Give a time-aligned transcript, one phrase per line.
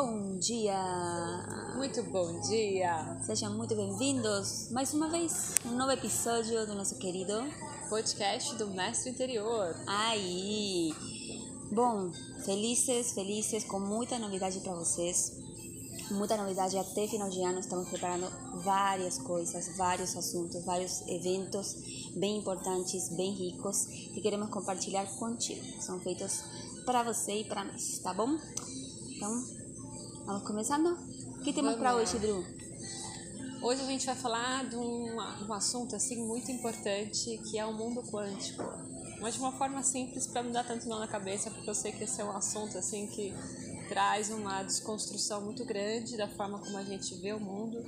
[0.00, 1.74] Bom dia!
[1.74, 3.18] Muito bom dia!
[3.26, 7.34] Sejam muito bem-vindos mais uma vez um novo episódio do nosso querido
[7.88, 9.74] podcast do Mestre Interior.
[9.88, 10.94] Aí!
[11.72, 12.12] Bom,
[12.44, 15.36] felizes, felizes, com muita novidade para vocês.
[16.12, 17.58] Muita novidade até final de ano.
[17.58, 18.30] Estamos preparando
[18.62, 21.74] várias coisas, vários assuntos, vários eventos
[22.14, 25.82] bem importantes, bem ricos que queremos compartilhar contigo.
[25.82, 26.44] São feitos
[26.86, 28.38] para você e para nós, tá bom?
[29.16, 29.57] Então,
[30.28, 30.90] vamos começando?
[31.38, 32.44] O que temos para hoje, Drew?
[33.62, 37.72] Hoje a gente vai falar de um, um assunto assim muito importante que é o
[37.72, 38.62] mundo quântico.
[39.22, 41.92] Mas de uma forma simples para não dar tanto nó na cabeça, porque eu sei
[41.92, 43.32] que esse é um assunto assim que
[43.88, 47.82] traz uma desconstrução muito grande da forma como a gente vê o mundo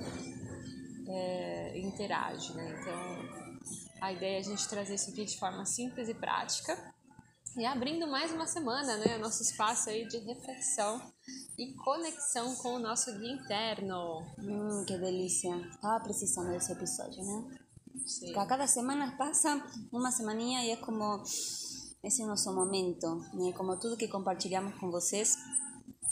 [1.07, 2.75] é, interage, né?
[2.81, 6.75] Então, a ideia é a gente trazer isso aqui de forma simples e prática
[7.57, 9.17] e abrindo mais uma semana, né?
[9.17, 11.01] Nosso espaço aí de reflexão
[11.61, 14.25] e conexão com o nosso guia interno.
[14.39, 15.51] Hum, que delícia.
[15.79, 17.59] Tava precisando desse episódio, né?
[18.03, 18.35] Sim.
[18.35, 21.21] A cada semana passa uma semaninha e é como
[22.03, 23.53] esse é o nosso momento, né?
[23.53, 25.37] Como tudo que compartilhamos com vocês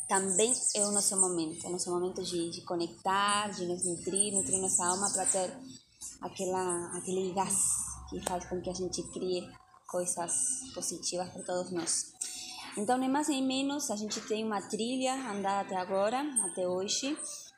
[0.07, 4.33] também é o nosso momento, é o nosso momento de, de conectar, de nos nutrir,
[4.33, 5.51] nutrir nossa alma para ter
[6.21, 7.55] aquela, aquele gás
[8.09, 9.47] que faz com que a gente crie
[9.87, 10.31] coisas
[10.75, 12.13] positivas para todos nós.
[12.77, 17.17] Então, nem mais nem menos, a gente tem uma trilha andada até agora, até hoje,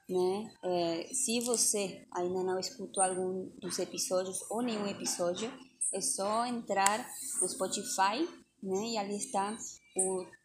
[0.09, 0.51] né?
[0.63, 5.51] É, se você ainda não escutou algum dos episódios ou nenhum episódio,
[5.93, 7.05] é só entrar
[7.41, 8.27] no Spotify,
[8.61, 8.87] né?
[8.89, 9.57] E ali está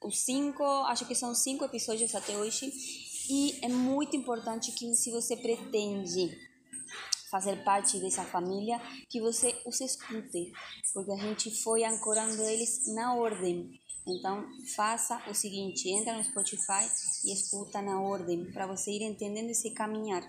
[0.03, 2.73] os cinco, acho que são cinco episódios até hoje.
[3.29, 6.31] E é muito importante que se você pretende
[7.31, 10.53] fazer parte dessa família, que você os escute,
[10.95, 13.71] porque a gente foi ancorando eles na ordem.
[14.07, 16.89] Então, faça o seguinte, entra no Spotify
[17.25, 20.23] e escuta na ordem, para você ir entendendo esse caminhar.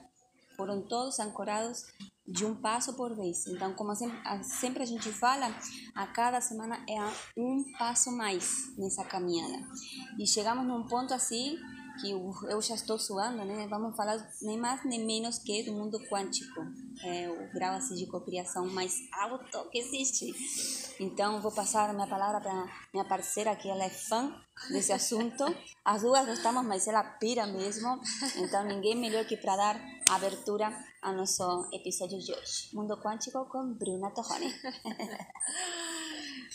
[0.55, 1.85] Foram todos ancorados
[2.27, 3.45] de um passo por vez.
[3.45, 3.93] Então, como
[4.41, 5.55] sempre, a gente fala,
[5.93, 6.99] a cada semana é
[7.39, 9.63] um passo mais nessa caminhada.
[10.17, 11.55] E chegamos num ponto assim
[11.99, 13.67] que eu já estou suando, né?
[13.67, 16.61] Vamos falar nem mais nem menos que do mundo quântico,
[17.03, 20.33] é o grau assim, de cocriação mais alto que existe.
[20.99, 24.33] Então, vou passar a minha palavra para minha parceira, que ela é fã
[24.69, 25.43] desse assunto.
[25.85, 27.99] As duas gostamos, mas ela pira mesmo.
[28.37, 29.79] Então, ninguém melhor que para dar
[30.09, 32.69] abertura ao nosso episódio de hoje.
[32.73, 34.53] Mundo quântico com Bruna Torrone.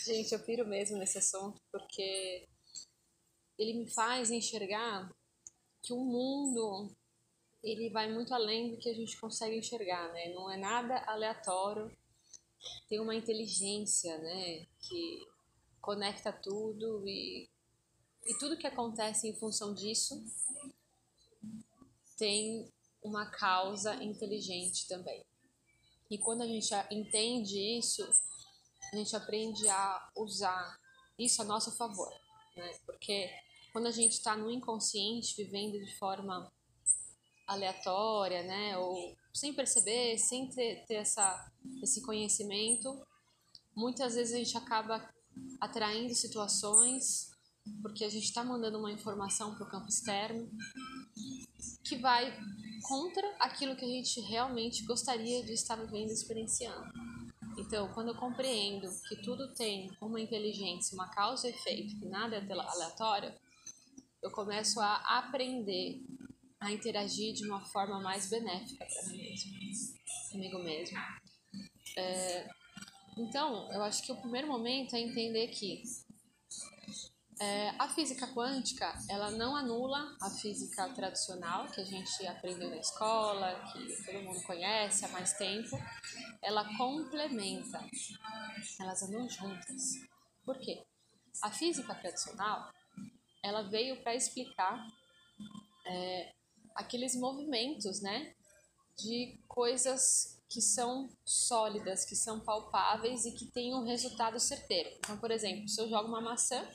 [0.05, 2.49] Gente, eu piro mesmo nesse assunto porque
[3.59, 5.09] ele me faz enxergar
[5.82, 6.94] que o mundo
[7.62, 10.32] ele vai muito além do que a gente consegue enxergar, né?
[10.34, 11.91] Não é nada aleatório.
[12.88, 15.26] Tem uma inteligência, né, que
[15.81, 17.48] conecta tudo e
[18.25, 20.22] e tudo que acontece em função disso
[22.16, 22.72] tem
[23.03, 25.25] uma causa inteligente também.
[26.09, 28.06] E quando a gente entende isso,
[28.93, 30.78] a gente aprende a usar
[31.19, 32.12] isso a nosso favor,
[32.56, 32.78] né?
[32.87, 33.28] Porque
[33.72, 36.53] quando a gente está no inconsciente, vivendo de forma
[37.47, 41.50] aleatória, né, ou sem perceber, sem ter, ter essa,
[41.82, 43.05] esse conhecimento,
[43.75, 45.09] muitas vezes a gente acaba
[45.61, 47.32] atraindo situações
[47.81, 50.50] porque a gente está mandando uma informação para o campo externo
[51.84, 52.37] que vai
[52.82, 56.93] contra aquilo que a gente realmente gostaria de estar vivendo e experienciando.
[57.59, 62.37] Então, quando eu compreendo que tudo tem uma inteligência, uma causa e efeito, que nada
[62.37, 63.32] é aleatório,
[64.22, 66.00] eu começo a aprender
[66.60, 69.99] a interagir de uma forma mais benéfica para mim mesmo,
[70.31, 70.97] comigo mesmo.
[71.97, 72.49] É,
[73.19, 75.82] então, eu acho que o primeiro momento é entender que
[77.41, 82.77] é, a física quântica ela não anula a física tradicional que a gente aprendeu na
[82.77, 85.77] escola, que todo mundo conhece há mais tempo.
[86.41, 87.84] Ela complementa,
[88.81, 89.82] elas andam juntas.
[90.44, 90.85] Por quê?
[91.43, 92.70] A física tradicional
[93.43, 94.87] ela veio para explicar
[95.87, 96.33] é,
[96.75, 98.35] aqueles movimentos, né,
[98.97, 104.91] de coisas que são sólidas, que são palpáveis e que têm um resultado certeiro.
[104.99, 106.69] Então, por exemplo, se eu jogo uma maçã,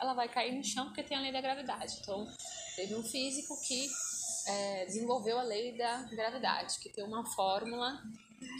[0.00, 1.98] ela vai cair no chão porque tem a lei da gravidade.
[2.00, 2.26] Então,
[2.74, 3.88] teve um físico que
[4.46, 8.02] é, desenvolveu a lei da gravidade, que tem uma fórmula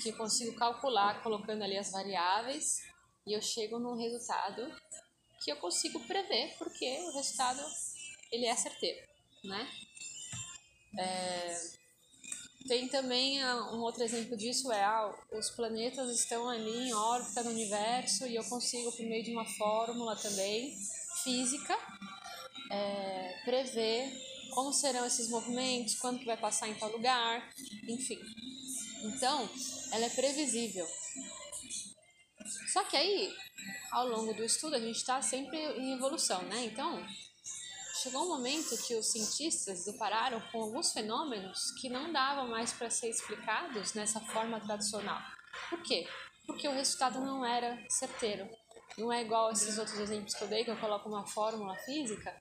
[0.02, 2.82] que eu consigo calcular colocando ali as variáveis
[3.26, 4.70] e eu chego num resultado
[5.48, 7.64] que eu consigo prever, porque o resultado
[8.30, 9.00] ele é certeiro,
[9.42, 9.66] né?
[10.98, 11.70] É,
[12.66, 17.42] tem também ah, um outro exemplo disso é ah, os planetas estão ali em órbita
[17.42, 20.76] no universo e eu consigo por meio de uma fórmula também
[21.24, 21.78] física
[22.70, 24.12] é, prever
[24.50, 27.48] como serão esses movimentos, quando que vai passar em tal lugar,
[27.88, 28.18] enfim.
[29.04, 29.48] Então,
[29.92, 30.86] ela é previsível.
[32.72, 33.34] Só que aí,
[33.90, 36.64] ao longo do estudo, a gente está sempre em evolução, né?
[36.64, 37.04] Então,
[38.02, 42.90] chegou um momento que os cientistas depararam com alguns fenômenos que não davam mais para
[42.90, 45.20] ser explicados nessa forma tradicional.
[45.70, 46.06] Por quê?
[46.46, 48.48] Porque o resultado não era certeiro.
[48.96, 52.34] Não é igual esses outros exemplos que eu dei, que eu coloco uma fórmula física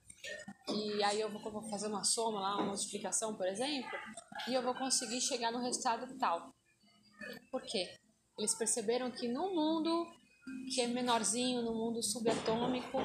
[0.68, 3.90] e aí eu vou fazer uma soma lá, uma multiplicação, por exemplo,
[4.48, 6.52] e eu vou conseguir chegar no resultado tal.
[7.50, 7.96] Por quê?
[8.38, 10.06] Eles perceberam que no mundo
[10.74, 12.98] que é menorzinho, no mundo subatômico,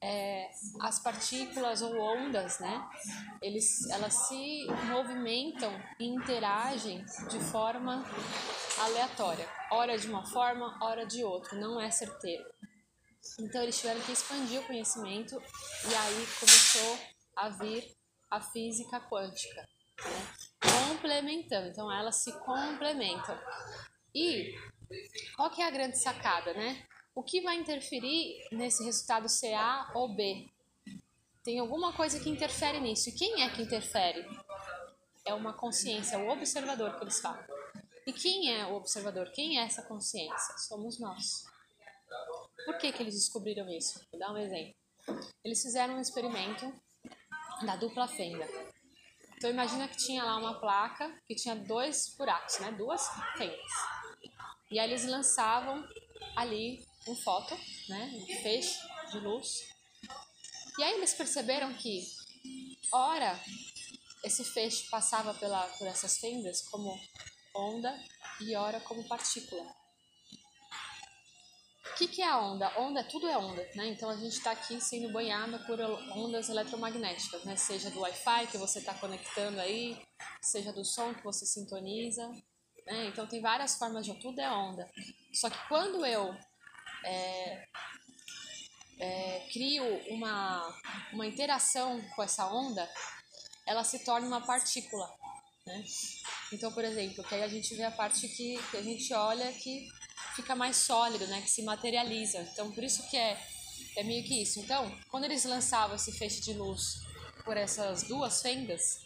[0.00, 2.88] é, as partículas ou ondas, né,
[3.42, 8.04] eles, elas se movimentam e interagem de forma
[8.78, 12.44] aleatória, hora de uma forma, hora de outra, não é certeiro.
[13.40, 15.34] Então eles tiveram que expandir o conhecimento
[15.90, 16.98] e aí começou
[17.34, 17.84] a vir
[18.30, 19.62] a física quântica,
[20.04, 20.46] né?
[20.88, 21.68] complementando.
[21.68, 23.36] Então elas se complementam.
[24.14, 24.54] E
[25.36, 26.84] qual que é a grande sacada, né?
[27.14, 30.48] O que vai interferir nesse resultado ser A ou B?
[31.42, 33.08] Tem alguma coisa que interfere nisso.
[33.08, 34.26] E quem é que interfere?
[35.24, 37.44] É uma consciência, o observador que eles falam.
[38.06, 39.30] E quem é o observador?
[39.32, 40.58] Quem é essa consciência?
[40.58, 41.44] Somos nós.
[42.64, 44.00] Por que, que eles descobriram isso?
[44.10, 44.74] Vou dar um exemplo.
[45.44, 46.72] Eles fizeram um experimento
[47.64, 48.46] da dupla fenda.
[49.36, 52.72] Então imagina que tinha lá uma placa que tinha dois buracos, né?
[52.72, 53.95] Duas fendas.
[54.70, 55.86] E aí eles lançavam
[56.34, 57.56] ali um foto,
[57.88, 58.12] né?
[58.14, 58.78] Um feixe
[59.12, 59.48] de luz.
[60.78, 62.04] E aí eles perceberam que,
[62.92, 63.40] ora,
[64.24, 67.00] esse feixe passava pela, por essas fendas como
[67.54, 67.96] onda
[68.40, 69.62] e ora como partícula.
[71.92, 72.78] O que, que é a onda?
[72.78, 73.86] Onda, tudo é onda, né?
[73.86, 77.56] Então a gente está aqui sendo banhado por ondas eletromagnéticas, né?
[77.56, 79.96] Seja do Wi-Fi que você está conectando aí,
[80.42, 82.28] seja do som que você sintoniza,
[82.86, 83.06] né?
[83.06, 84.88] Então tem várias formas de tudo é onda.
[85.32, 86.34] Só que quando eu
[87.04, 87.68] é,
[88.98, 90.74] é, crio uma,
[91.12, 92.88] uma interação com essa onda,
[93.66, 95.12] ela se torna uma partícula,
[95.66, 95.84] né?
[96.52, 99.52] Então, por exemplo, que aí a gente vê a parte que, que a gente olha
[99.52, 99.88] que
[100.36, 101.42] fica mais sólido, né?
[101.42, 102.40] Que se materializa.
[102.52, 103.36] Então, por isso que é,
[103.96, 104.60] é meio que isso.
[104.60, 107.00] Então, quando eles lançavam esse feixe de luz
[107.44, 109.05] por essas duas fendas,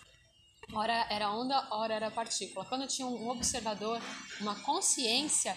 [0.75, 2.65] ora era onda, ora era partícula.
[2.65, 4.01] Quando tinha um observador,
[4.41, 5.57] uma consciência,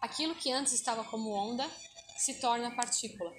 [0.00, 1.68] aquilo que antes estava como onda
[2.16, 3.32] se torna partícula.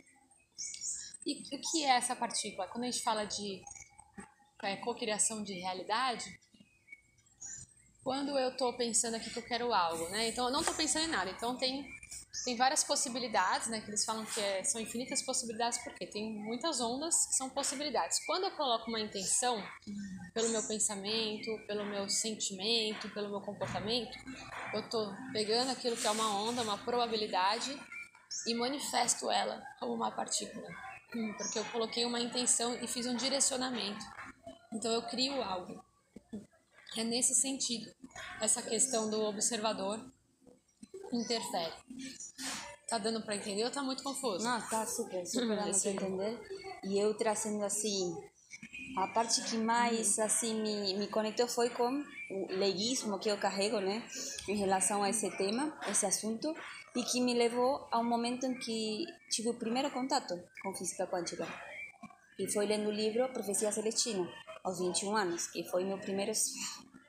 [1.26, 2.68] E o que é essa partícula?
[2.68, 3.62] Quando a gente fala de
[4.62, 6.40] é, cocriação de realidade,
[8.04, 10.28] quando eu estou pensando aqui que eu quero algo, né?
[10.28, 11.32] Então eu não estou pensando em nada.
[11.32, 11.88] Então tem
[12.44, 13.80] tem várias possibilidades, né?
[13.80, 18.26] Que eles falam que é, são infinitas possibilidades porque tem muitas ondas que são possibilidades.
[18.26, 19.64] Quando eu coloco uma intenção
[20.34, 24.18] pelo meu pensamento, pelo meu sentimento, pelo meu comportamento,
[24.74, 27.80] eu estou pegando aquilo que é uma onda, uma probabilidade
[28.48, 30.68] e manifesto ela como uma partícula,
[31.38, 34.04] porque eu coloquei uma intenção e fiz um direcionamento.
[34.72, 35.84] Então eu crio algo.
[36.98, 37.92] É nesse sentido
[38.42, 40.13] essa questão do observador
[41.16, 41.74] interfere.
[42.88, 44.44] Tá dando para entender ou tá muito confuso?
[44.44, 46.40] Não, tá super, super dando para entender.
[46.84, 48.16] E eu trazendo assim,
[48.98, 53.80] a parte que mais assim me, me conectou foi com o leguismo que eu carrego,
[53.80, 54.04] né,
[54.48, 56.54] em relação a esse tema, esse assunto,
[56.96, 61.08] e que me levou a um momento em que tive o primeiro contato com física
[61.08, 61.48] quântica.
[62.38, 64.28] E foi lendo o livro Profecia Celestina,
[64.64, 66.32] aos 21 anos, que foi meu primeiro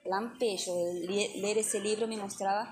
[0.05, 0.73] lampejo.
[1.07, 2.71] Ler esse livro me mostrava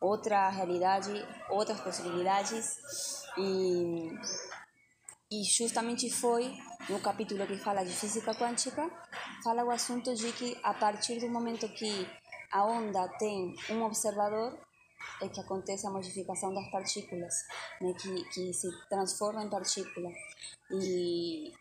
[0.00, 1.12] outra realidade,
[1.50, 2.78] outras possibilidades.
[3.38, 4.10] E,
[5.30, 6.52] e justamente foi
[6.88, 8.88] no capítulo que fala de física quântica,
[9.42, 12.06] fala o assunto de que a partir do momento que
[12.52, 14.56] a onda tem um observador,
[15.20, 17.34] é que acontece a modificação das partículas,
[17.80, 20.10] né, que, que se transforma em partícula.
[20.70, 21.52] E,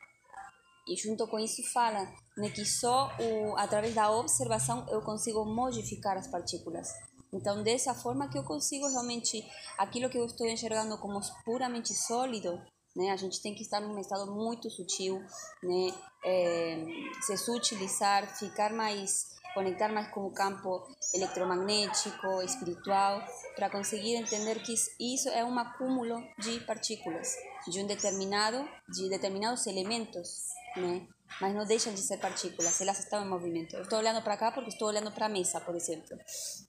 [0.87, 6.17] e junto com isso fala né, que só o, através da observação eu consigo modificar
[6.17, 6.89] as partículas.
[7.31, 9.43] Então, dessa forma que eu consigo realmente
[9.77, 12.61] aquilo que eu estou enxergando como puramente sólido,
[12.95, 15.19] né, a gente tem que estar num estado muito sutil,
[15.63, 16.85] né, é,
[17.21, 23.23] se sutilizar, ficar mais conectar mais com o campo eletromagnético, espiritual,
[23.55, 27.35] para conseguir entender que isso é um acúmulo de partículas
[27.67, 31.07] de um determinado, de determinados elementos, né?
[31.41, 33.75] Mas não deixam de ser partículas, elas estão em movimento.
[33.75, 36.15] Eu estou olhando para cá porque estou olhando para a mesa, por exemplo.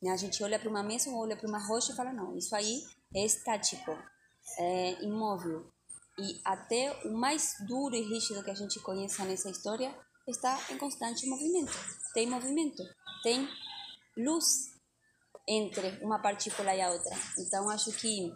[0.02, 0.11] Né?
[0.11, 2.54] A gente olha para uma mesa ou olha para uma rocha e fala: não, isso
[2.56, 2.82] aí
[3.14, 3.96] é estático,
[4.58, 5.70] é imóvel.
[6.18, 9.94] E até o mais duro e rígido que a gente conheça nessa história
[10.26, 11.73] está em constante movimento.
[12.14, 12.82] Tem movimento,
[13.23, 13.49] tem
[14.16, 14.73] luz
[15.46, 17.14] entre uma partícula e a outra.
[17.38, 18.32] Então, acho que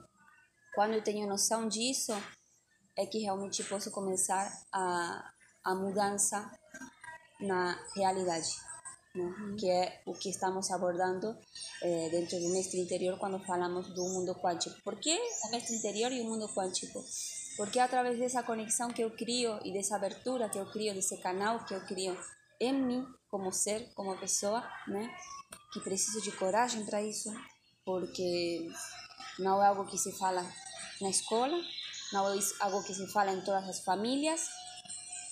[0.75, 2.12] quando eu tenho noção disso,
[2.96, 5.32] é que realmente posso começar a,
[5.70, 6.50] a mudança
[7.40, 8.48] na realidade?
[9.14, 9.56] Uhum.
[9.58, 11.37] que é o que estamos abordando
[11.82, 14.80] eh, dentro do mestre interior quando falamos do mundo quântico.
[14.84, 17.02] Por que o mestre interior e o mundo quântico?
[17.56, 21.64] Porque através dessa conexão que eu crio e dessa abertura que eu crio, desse canal
[21.64, 22.16] que eu crio
[22.60, 25.10] em mim, como ser, como pessoa, né?
[25.72, 27.32] que preciso de coragem para isso,
[27.84, 28.68] porque
[29.38, 30.46] não é algo que se fala
[31.00, 31.56] na escola,
[32.12, 34.48] não é algo que se fala em todas as famílias.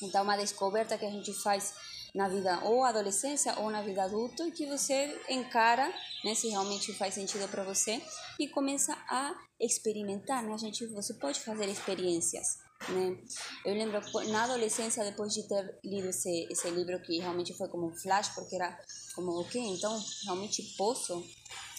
[0.02, 1.74] Então, uma descoberta que a gente faz
[2.16, 5.92] na vida ou adolescência ou na vida adulta que você encara,
[6.24, 8.02] né, se realmente faz sentido para você
[8.38, 10.54] e começa a experimentar, né?
[10.54, 13.18] A gente você pode fazer experiências, né?
[13.64, 17.88] Eu lembro na adolescência depois de ter lido esse esse livro que realmente foi como
[17.88, 18.78] um flash porque era
[19.14, 21.22] como ok, então realmente posso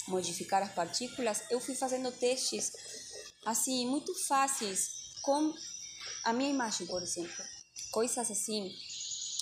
[0.07, 1.43] modificar as partículas.
[1.49, 2.71] Eu fui fazendo testes
[3.45, 5.53] assim muito fáceis com
[6.25, 7.43] a minha imagem, por exemplo,
[7.91, 8.73] coisas assim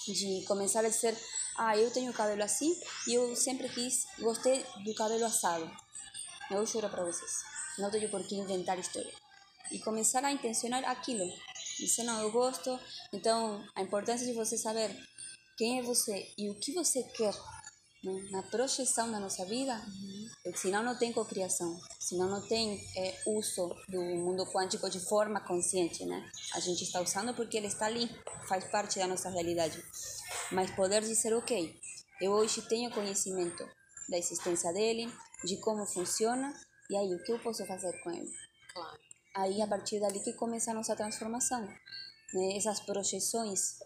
[0.07, 1.17] de começar a dizer,
[1.57, 2.73] ah, eu tenho cabelo assim
[3.07, 5.69] e eu sempre quis, gostei do cabelo assado.
[6.51, 7.43] Eu juro para vocês,
[7.79, 9.13] não tenho por que inventar história.
[9.71, 11.25] E começar a intencionar aquilo.
[11.79, 12.79] Dizer, não, eu gosto.
[13.11, 14.95] Então, a importância de você saber
[15.57, 17.33] quem é você e o que você quer
[18.05, 18.27] né?
[18.31, 19.81] na projeção da nossa vida.
[20.53, 26.05] Senão não tem cocriação, senão não tem é, uso do mundo quântico de forma consciente,
[26.05, 26.29] né?
[26.53, 28.09] A gente está usando porque ele está ali,
[28.47, 29.83] faz parte da nossa realidade.
[30.51, 31.79] Mas poder dizer, ok,
[32.21, 33.67] eu hoje tenho conhecimento
[34.07, 35.11] da existência dele,
[35.43, 36.53] de como funciona,
[36.89, 38.31] e aí o que eu posso fazer com ele?
[38.73, 38.99] Claro.
[39.33, 41.67] Aí a partir dali que começa a nossa transformação
[42.35, 43.79] né, essas projeções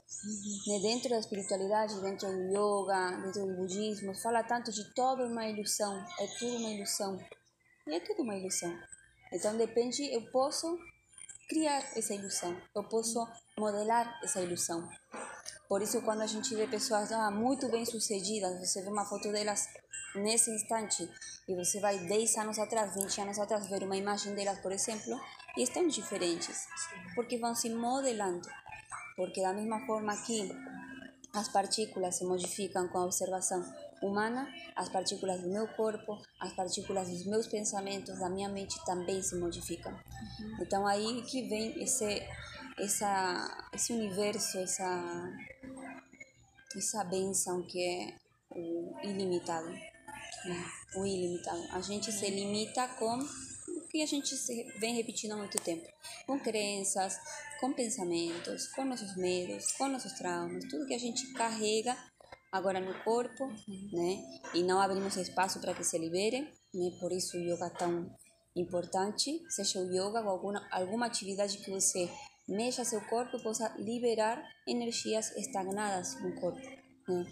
[0.68, 5.48] né, dentro da espiritualidade, dentro do yoga, dentro do budismo, fala tanto de toda uma
[5.48, 7.20] ilusão, é tudo uma ilusão.
[7.88, 8.78] E é tudo uma ilusão.
[9.32, 10.78] Então depende, eu posso
[11.48, 13.26] criar essa ilusão, eu posso
[13.58, 14.90] modelar essa ilusão.
[15.70, 19.32] Por isso, quando a gente vê pessoas ah, muito bem sucedidas, você vê uma foto
[19.32, 19.68] delas
[20.16, 21.08] nesse instante
[21.48, 25.22] e você vai 10 anos atrás, 20 anos atrás, ver uma imagem delas, por exemplo,
[25.56, 26.68] e estão diferentes,
[27.14, 28.50] porque vão se modelando.
[29.16, 30.50] Porque da mesma forma que
[31.36, 33.64] as partículas se modificam com a observação
[34.02, 39.22] humana, as partículas do meu corpo, as partículas dos meus pensamentos, da minha mente também
[39.22, 39.92] se modificam.
[39.92, 40.58] Uhum.
[40.62, 42.28] Então aí que vem esse
[42.80, 45.32] essa esse universo, essa
[46.76, 48.16] essa benção que é
[48.52, 50.66] o ilimitado, né?
[50.96, 51.64] o ilimitado.
[51.72, 53.20] A gente se limita com
[53.90, 54.36] que a gente
[54.80, 55.88] vem repetindo há muito tempo,
[56.26, 57.18] com crenças,
[57.60, 61.98] com pensamentos, com nossos medos, com nossos traumas, tudo que a gente carrega
[62.52, 63.48] agora no corpo,
[63.92, 64.42] né?
[64.54, 66.42] E não abrimos espaço para que se libere,
[66.74, 66.92] né?
[67.00, 68.16] Por isso o yoga é tão
[68.56, 72.10] importante, seja o yoga ou alguma, alguma atividade que você
[72.50, 76.62] mexa seu corpo possa liberar energias estagnadas no corpo,
[77.08, 77.26] né?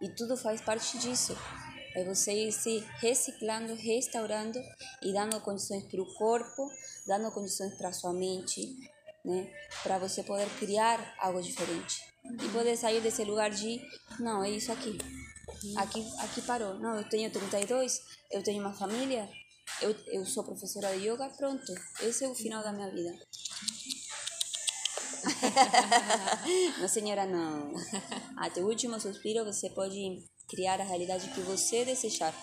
[0.00, 1.36] E tudo faz parte disso.
[1.94, 4.58] É você ir se reciclando, restaurando
[5.02, 6.68] e dando condições para o corpo,
[7.06, 8.60] dando condições para sua mente,
[9.24, 9.50] né?
[9.82, 12.02] Para você poder criar algo diferente.
[12.24, 13.80] E poder sair desse lugar de,
[14.18, 14.96] não, é isso aqui.
[15.76, 16.78] Aqui, aqui parou.
[16.78, 19.28] Não, eu tenho 32, eu tenho uma família,
[19.80, 21.72] eu, eu sou professora de yoga, pronto.
[22.00, 23.12] Esse é o final da minha vida.
[26.78, 27.72] não, senhora, não.
[28.36, 32.34] Até o último suspiro você pode criar a realidade que você desejar.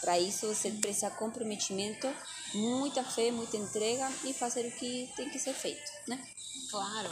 [0.00, 2.08] Para isso, você precisa comprometimento,
[2.54, 6.22] muita fé, muita entrega e fazer o que tem que ser feito, né?
[6.70, 7.10] Claro.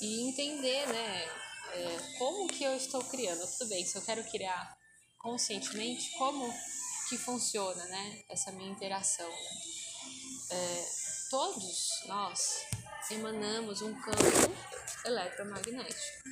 [0.00, 1.24] E entender, né,
[1.72, 3.46] é, como que eu estou criando.
[3.58, 4.76] Tudo bem, se eu quero criar
[5.18, 6.52] conscientemente, como
[7.08, 9.30] que funciona, né, essa minha interação.
[10.50, 10.88] É,
[11.30, 12.66] todos nós
[13.10, 14.22] emanamos um campo
[15.04, 16.22] eletromagnético.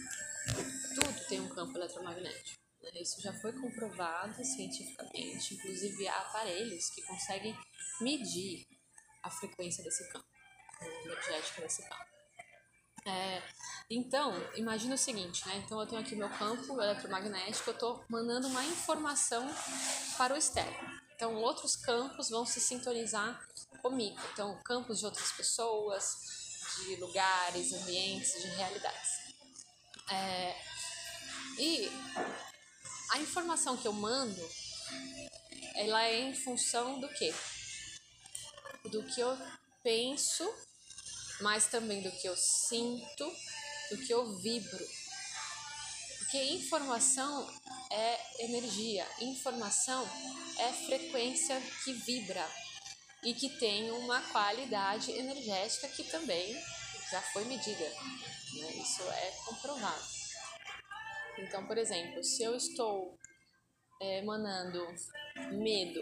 [0.95, 2.63] Tudo tem um campo eletromagnético.
[2.95, 7.57] Isso já foi comprovado cientificamente, inclusive há aparelhos que conseguem
[8.01, 8.67] medir
[9.23, 10.27] a frequência desse campo,
[11.05, 12.05] energética desse campo.
[13.07, 13.43] É,
[13.91, 15.63] então, imagina o seguinte, né?
[15.65, 19.47] Então eu tenho aqui meu campo eletromagnético, eu estou mandando uma informação
[20.17, 21.05] para o externo.
[21.15, 23.47] Então outros campos vão se sintonizar
[23.83, 24.21] comigo.
[24.33, 26.44] Então campos de outras pessoas,
[26.79, 29.11] de lugares, ambientes, de realidades.
[30.11, 30.57] É,
[31.59, 31.91] e
[33.11, 34.51] a informação que eu mando,
[35.75, 37.33] ela é em função do quê?
[38.91, 39.37] Do que eu
[39.83, 40.45] penso,
[41.41, 43.33] mas também do que eu sinto,
[43.91, 44.87] do que eu vibro.
[46.19, 47.49] Porque informação
[47.91, 50.05] é energia, informação
[50.59, 52.64] é frequência que vibra
[53.25, 56.55] e que tem uma qualidade energética que também
[57.11, 57.85] já foi medida.
[57.85, 58.73] Né?
[58.83, 60.03] Isso é comprovado.
[61.39, 63.19] Então, por exemplo, se eu estou
[64.01, 64.87] é, emanando
[65.53, 66.01] medo,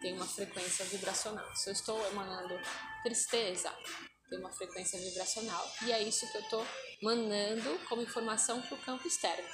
[0.00, 1.54] tem uma frequência vibracional.
[1.56, 2.54] Se eu estou emanando
[3.02, 3.72] tristeza,
[4.28, 5.70] tem uma frequência vibracional.
[5.86, 6.66] E é isso que eu estou
[7.02, 9.48] mandando como informação para o campo externo.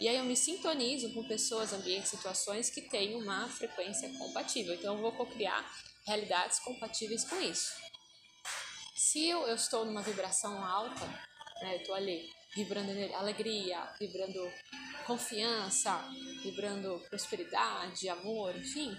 [0.00, 4.74] E aí eu me sintonizo com pessoas, ambientes, situações que têm uma frequência compatível.
[4.74, 5.62] Então eu vou cocriar
[6.06, 7.70] realidades compatíveis com isso.
[8.94, 11.06] Se eu, eu estou numa vibração alta,
[11.60, 14.40] né, eu estou ali vibrando alegria, vibrando
[15.06, 16.02] confiança,
[16.42, 18.96] vibrando prosperidade, amor, enfim,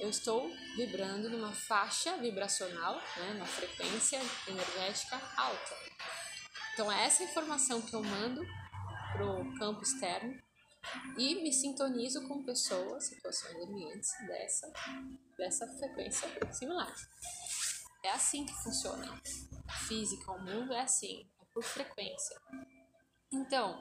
[0.00, 5.76] eu estou vibrando numa faixa vibracional, né, uma frequência energética alta.
[6.74, 8.44] Então é essa informação que eu mando
[9.12, 10.40] para o campo externo
[11.16, 14.72] e me sintonizo com pessoas, situações, ambientes dessa,
[15.38, 16.92] dessa frequência similar.
[18.02, 19.20] É assim que funciona.
[19.68, 22.40] A física, o mundo é assim, é por frequência.
[23.32, 23.80] Então,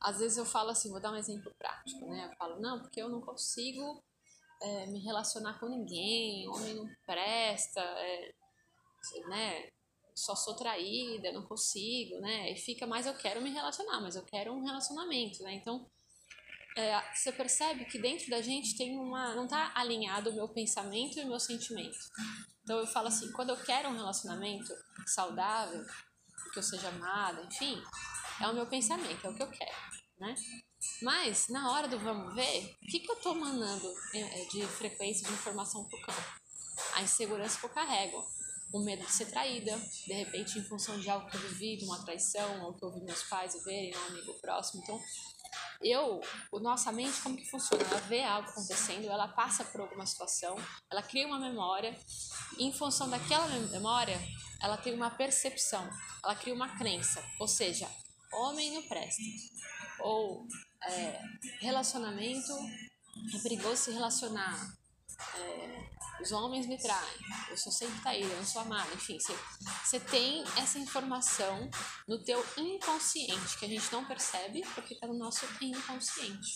[0.00, 2.28] às vezes eu falo assim, vou dar um exemplo prático, né?
[2.30, 4.02] Eu falo, não, porque eu não consigo
[4.62, 8.32] é, me relacionar com ninguém, homem não presta, é,
[9.28, 9.70] né?
[10.18, 12.52] Só sou traída, não consigo, né?
[12.52, 15.54] E fica mais eu quero me relacionar, mas eu quero um relacionamento, né?
[15.54, 15.88] Então,
[16.76, 19.34] é, você percebe que dentro da gente tem uma.
[19.34, 21.98] não está alinhado o meu pensamento e o meu sentimento.
[22.62, 24.72] Então eu falo assim, quando eu quero um relacionamento
[25.06, 25.84] saudável,
[26.52, 27.82] que eu seja amada, enfim,
[28.40, 29.76] é o meu pensamento, é o que eu quero,
[30.18, 30.34] né?
[31.02, 35.26] Mas, na hora do vamos ver, o que, que eu estou mandando é, de frequência
[35.26, 36.40] de informação para o campo?
[36.94, 38.24] A insegurança que eu carrego,
[38.72, 41.84] o medo de ser traída, de repente, em função de algo que eu vivi, de
[41.84, 44.82] uma traição, ou que eu vi meus pais verem, um amigo próximo.
[44.82, 45.00] Então,
[45.80, 46.20] eu,
[46.60, 47.82] nossa mente, como que funciona?
[47.84, 50.56] Ela vê algo acontecendo, ela passa por alguma situação,
[50.90, 51.96] ela cria uma memória,
[52.58, 54.20] e em função daquela memória,
[54.60, 55.88] ela tem uma percepção,
[56.22, 57.88] ela cria uma crença, ou seja,
[58.32, 59.22] homem não presta.
[60.00, 60.46] Ou
[60.84, 61.20] é,
[61.60, 62.52] relacionamento
[63.34, 64.77] é perigoso se relacionar.
[65.36, 65.88] É,
[66.22, 69.32] os homens me traem, eu sou sempre traída, eu não sou amada, enfim, você,
[69.84, 71.70] você tem essa informação
[72.06, 76.54] no teu inconsciente, que a gente não percebe porque está no nosso inconsciente.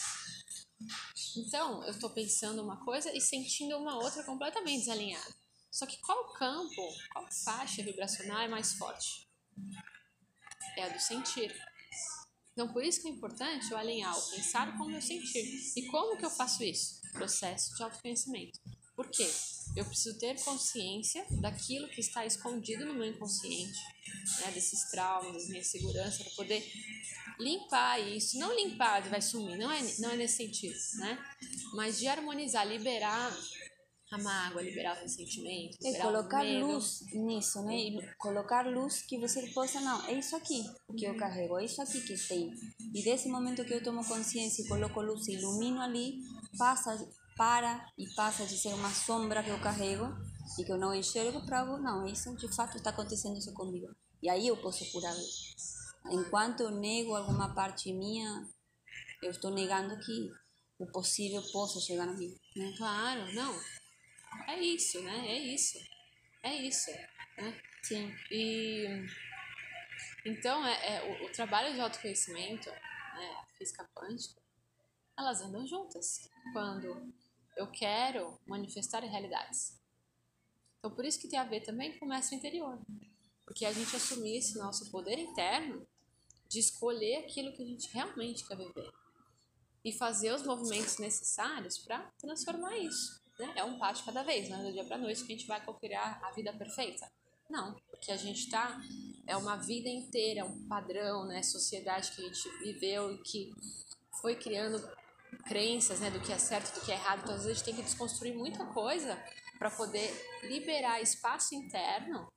[1.37, 5.35] Então, eu estou pensando uma coisa e sentindo uma outra completamente desalinhada.
[5.70, 9.29] Só que qual campo, qual faixa vibracional é mais forte?
[10.77, 11.55] É a do sentir.
[12.53, 15.42] Então, por isso que é importante eu alinhar o pensar com o meu sentir.
[15.77, 17.02] E como que eu faço isso?
[17.12, 18.59] Processo de autoconhecimento.
[18.96, 19.29] Por quê?
[19.75, 23.79] Eu preciso ter consciência daquilo que está escondido no meu inconsciente,
[24.40, 26.62] né, desses traumas, das minhas seguranças, para poder
[27.38, 28.38] limpar isso.
[28.38, 31.18] Não limpar, vai sumir, não é, não é nesse sentido, né?
[31.75, 33.35] Mas de harmonizar, liberar
[34.12, 35.79] a mágoa, liberar o ressentimento.
[35.83, 37.77] É colocar luz nisso, né?
[37.77, 40.62] E colocar luz que você possa, não, é isso aqui
[40.96, 42.53] que eu carrego, é isso aqui que tem.
[42.94, 46.20] E desse momento que eu tomo consciência e coloco luz e ilumino ali,
[46.57, 50.07] passa, para e passa de ser uma sombra que eu carrego
[50.59, 53.95] e que eu não enxergo para não, isso de fato está acontecendo isso comigo.
[54.23, 55.15] E aí eu posso curar.
[56.11, 58.49] Enquanto eu nego alguma parte minha,
[59.23, 60.31] eu estou negando que
[60.79, 62.35] o possível possa chegar a mim.
[62.57, 62.75] Né?
[62.77, 63.61] Claro, não.
[64.49, 65.29] É isso, né?
[65.29, 65.79] É isso.
[66.43, 66.91] É isso.
[66.91, 67.61] Né?
[67.83, 68.15] Sim.
[68.31, 69.07] E
[70.25, 74.41] então é, é o, o, trabalho de autoconhecimento, né, física quântica,
[75.19, 77.13] elas andam juntas quando
[77.57, 79.79] eu quero manifestar realidades.
[80.79, 82.79] Então por isso que tem a ver também com o mestre interior,
[83.45, 85.87] porque a gente assumir esse nosso poder interno
[86.49, 88.91] de escolher aquilo que a gente realmente quer viver
[89.85, 93.21] e fazer os movimentos necessários para transformar isso.
[93.39, 93.53] Né?
[93.57, 95.61] É um passo cada vez, não é do dia para noite que a gente vai
[95.81, 97.11] criar a vida perfeita.
[97.49, 98.81] Não, porque a gente está
[99.27, 103.53] é uma vida inteira, é um padrão, né, sociedade que a gente viveu e que
[104.21, 104.79] foi criando
[105.47, 107.23] crenças, né, do que é certo, do que é errado.
[107.23, 109.23] Então às vezes a gente tem que desconstruir muita coisa
[109.59, 110.11] para poder
[110.42, 112.31] liberar espaço interno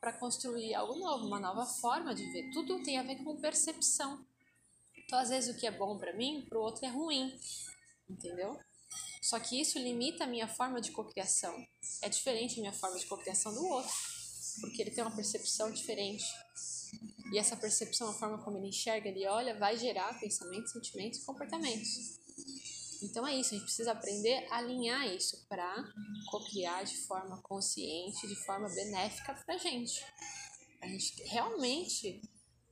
[0.00, 2.50] para construir algo novo, uma nova forma de ver.
[2.52, 4.24] Tudo tem a ver com percepção.
[4.96, 7.36] Então às vezes o que é bom para mim, para o outro é ruim,
[8.08, 8.58] entendeu?
[9.22, 11.54] Só que isso limita a minha forma de cocriação.
[12.02, 13.92] É diferente a minha forma de cocriação do outro,
[14.60, 16.24] porque ele tem uma percepção diferente.
[17.32, 21.26] E essa percepção, a forma como ele enxerga, ele olha, vai gerar pensamentos, sentimentos e
[21.26, 22.18] comportamentos.
[23.02, 25.84] Então é isso, a gente precisa aprender a alinhar isso para
[26.30, 30.04] cocriar de forma consciente, de forma benéfica para a gente.
[30.80, 32.20] A gente realmente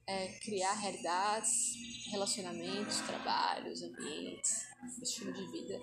[0.07, 4.63] é, criar realidades, relacionamentos, trabalhos, ambientes,
[5.03, 5.81] estilo de vida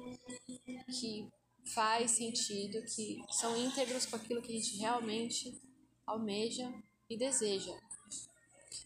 [0.99, 1.29] que
[1.73, 5.61] faz sentido, que são íntegros com aquilo que a gente realmente
[6.05, 6.73] almeja
[7.09, 7.73] e deseja.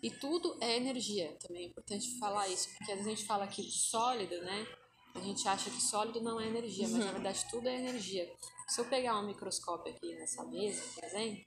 [0.02, 3.44] E tudo é energia, também é importante falar isso, porque às vezes a gente fala
[3.46, 4.68] aqui de sólido, né?
[5.16, 7.12] A gente acha que sólido não é energia, mas na uhum.
[7.14, 8.32] verdade tudo é energia.
[8.68, 11.44] Se eu pegar um microscópio aqui nessa mesa, por exemplo,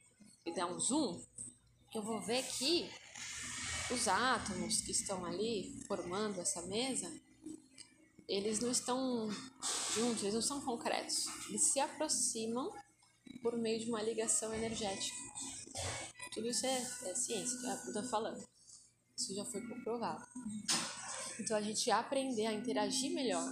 [0.46, 1.22] e dar um zoom,
[1.94, 2.90] eu vou ver que
[3.92, 7.12] os átomos que estão ali formando essa mesa,
[8.28, 9.28] eles não estão
[9.94, 11.26] juntos, eles não são concretos.
[11.48, 12.72] Eles se aproximam
[13.42, 15.16] por meio de uma ligação energética.
[16.32, 18.42] Tudo isso é, é ciência, é que eu estou falando.
[19.16, 20.26] Isso já foi comprovado.
[21.38, 23.46] Então a gente aprender a interagir melhor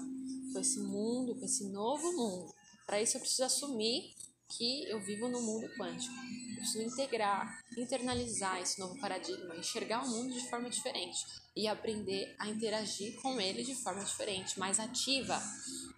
[0.52, 2.54] com esse mundo, com esse novo mundo.
[2.86, 4.14] Para isso eu preciso assumir
[4.48, 6.14] que eu vivo no mundo quântico.
[6.50, 11.18] Eu preciso integrar, internalizar esse novo paradigma, enxergar o mundo de forma diferente
[11.54, 15.38] e aprender a interagir com ele de forma diferente, mais ativa,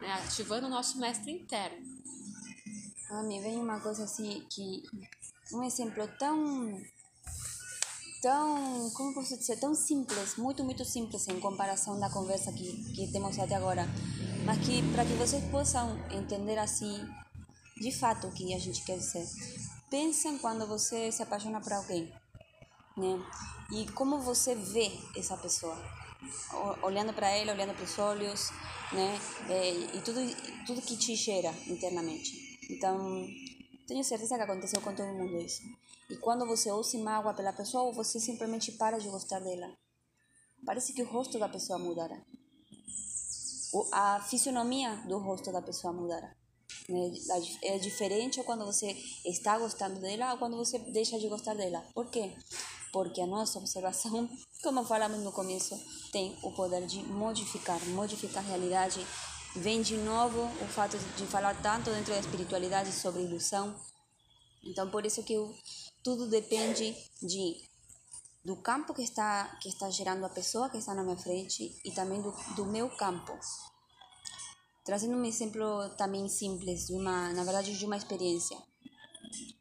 [0.00, 0.12] né?
[0.24, 2.00] ativando o nosso mestre interno.
[3.10, 4.82] A mim vem uma coisa assim que
[5.52, 6.80] um exemplo tão
[8.20, 13.10] tão, como posso dizer, tão simples, muito, muito simples em comparação da conversa que, que
[13.10, 13.88] temos até agora,
[14.44, 17.02] mas que para que vocês possam entender assim,
[17.80, 19.26] de fato, o que a gente quer dizer.
[19.90, 22.12] Pensem quando você se apaixona por alguém,
[22.96, 23.18] né?
[23.72, 25.76] E como você vê essa pessoa,
[26.82, 28.50] olhando para ela, olhando para os olhos,
[28.92, 29.18] né?
[29.48, 30.20] É, e tudo,
[30.66, 32.58] tudo que te cheira internamente.
[32.68, 33.26] Então,
[33.90, 35.62] tenho certeza que aconteceu com todo mundo isso.
[36.08, 39.68] E quando você ou se mágoa pela pessoa ou você simplesmente para de gostar dela,
[40.64, 42.16] parece que o rosto da pessoa mudará.
[43.92, 46.32] A fisionomia do rosto da pessoa mudará.
[46.88, 47.12] Né?
[47.64, 51.84] É diferente quando você está gostando dela ou quando você deixa de gostar dela.
[51.92, 52.32] Por quê?
[52.92, 54.30] Porque a nossa observação,
[54.62, 55.76] como falamos no começo,
[56.12, 59.04] tem o poder de modificar, modificar a realidade
[59.56, 63.74] vem de novo o fato de falar tanto dentro da espiritualidade sobre ilusão.
[64.64, 65.54] Então, por isso que eu,
[66.02, 67.68] tudo depende de
[68.42, 71.90] do campo que está que está gerando a pessoa que está na minha frente e
[71.92, 73.38] também do, do meu campo.
[74.84, 78.56] Trazendo um exemplo também simples, de uma, na verdade, de uma experiência.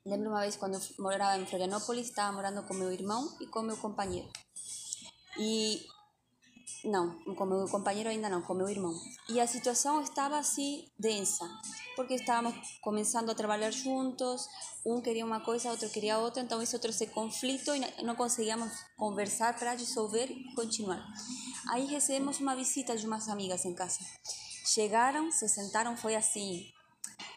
[0.06, 3.62] Lembro uma vez quando eu morava em Florianópolis, estava morando com meu irmão e com
[3.62, 4.30] meu companheiro.
[5.38, 5.86] E
[6.83, 8.93] não, com meu companheiro ainda não, com meu irmão.
[9.27, 11.45] E a situação estava assim densa,
[11.95, 14.47] porque estávamos começando a trabalhar juntos,
[14.85, 19.57] um queria uma coisa, outro queria outra, então isso trouxe conflito e não conseguíamos conversar
[19.57, 21.05] para resolver e continuar.
[21.71, 23.99] Aí recebemos uma visita de umas amigas em casa.
[24.65, 26.65] Chegaram, se sentaram, foi assim.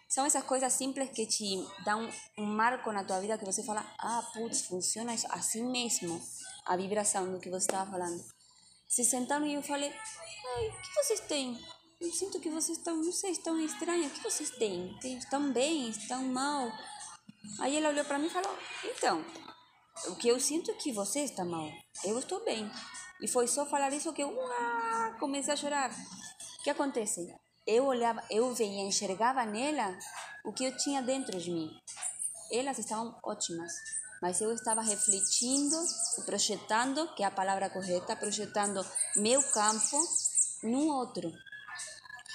[0.08, 3.84] São essas coisas simples que te dão um marco na tua vida que você fala,
[3.98, 6.20] ah, putz, funciona isso assim mesmo,
[6.66, 8.22] a vibração do que você estava falando
[8.92, 11.58] se sentaram e eu falei, ai, o que vocês têm?
[11.98, 14.94] Eu sinto que vocês estão, não sei, estão estranhos, o que vocês têm?
[15.02, 15.88] Estão bem?
[15.88, 16.70] Estão mal?
[17.60, 19.24] Aí ela olhou para mim e falou, então,
[20.08, 21.70] o que eu sinto é que você está mal,
[22.04, 22.70] eu estou bem.
[23.22, 25.90] E foi só falar isso que eu uá, comecei a chorar.
[26.60, 27.34] O que acontece?
[27.66, 29.96] Eu olhava, eu veia, enxergava nela
[30.44, 31.70] o que eu tinha dentro de mim.
[32.52, 33.72] Elas estavam ótimas
[34.22, 35.76] mas eu estava refletindo
[36.16, 40.00] e projetando, que é a palavra correta, projetando meu campo
[40.62, 41.32] num outro.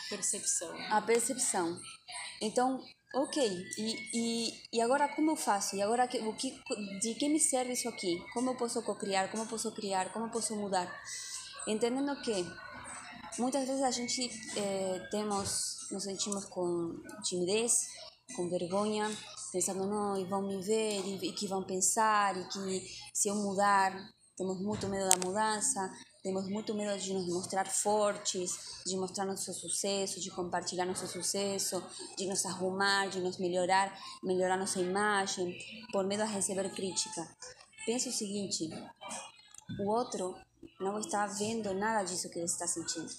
[0.10, 0.76] Percepção.
[0.91, 1.80] A percepção.
[2.41, 2.84] Então,
[3.15, 3.41] ok,
[3.78, 5.78] e, e, e agora como eu faço?
[5.78, 6.62] E agora que, o que,
[7.00, 8.21] de que me serve isso aqui?
[8.34, 9.30] Como eu posso co-criar?
[9.32, 10.12] Como eu posso criar?
[10.12, 10.93] Como eu posso mudar?
[11.65, 12.45] Entendendo que
[13.39, 17.88] muitas vezes a gente eh, temos, nos sentimos com timidez,
[18.36, 19.10] com vergonha,
[19.52, 23.36] pensando, não, e vão me ver, e, e que vão pensar, e que se eu
[23.36, 23.94] mudar,
[24.36, 29.54] temos muito medo da mudança, temos muito medo de nos mostrar fortes, de mostrar nosso
[29.54, 31.82] sucesso, de compartilhar nosso sucesso,
[32.18, 35.58] de nos arrumar, de nos melhorar, melhorar nossa imagem,
[35.92, 37.28] por medo de receber crítica.
[37.86, 38.70] Pensa o seguinte:
[39.80, 40.36] o outro
[40.80, 43.10] não está vendo nada disso que você está sentindo.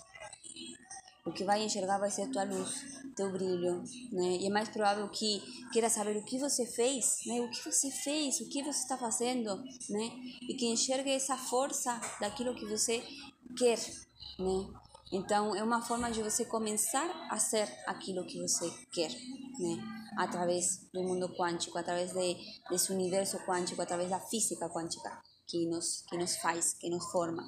[1.29, 2.71] O que vai enxergar vai ser a tua luz,
[3.15, 4.39] teu brilho, né?
[4.41, 7.39] E é mais provável que queira saber o que você fez, né?
[7.43, 9.57] O que você fez, o que você está fazendo,
[9.91, 10.11] né?
[10.49, 13.05] E que enxergue essa força daquilo que você
[13.59, 13.79] quer,
[14.39, 14.71] né?
[15.13, 19.85] Então, é uma forma de você começar a ser aquilo que você quer, né?
[20.17, 22.37] Através do mundo quântico, através de,
[22.71, 25.11] desse universo quântico, através da física quântica
[25.47, 27.47] que nos, que nos faz, que nos forma.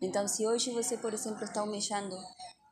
[0.00, 2.16] Então, se hoje você, por exemplo, está almejando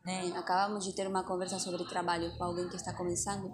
[0.06, 0.32] né?
[0.36, 3.52] Acabamos de ter uma conversa sobre trabalho com alguém que está começando.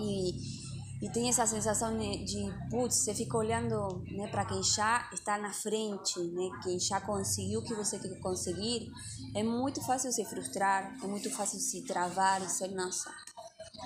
[0.00, 0.58] E
[1.00, 5.38] e tem essa sensação de, de putz, você fica olhando né, para quem já está
[5.38, 8.90] na frente, né, quem já conseguiu o que você quer conseguir,
[9.32, 13.14] é muito fácil se frustrar, é muito fácil se travar e ser, nossa,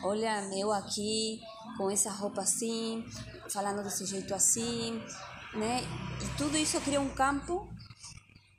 [0.04, 1.38] olha eu aqui
[1.76, 3.04] com essa roupa assim,
[3.50, 4.98] falando desse jeito assim,
[5.52, 5.82] né?
[5.82, 7.68] E tudo isso cria um campo